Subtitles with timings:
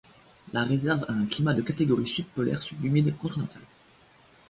[0.51, 3.61] La réserve a un climat de catégorie subpolaire subhumide continental.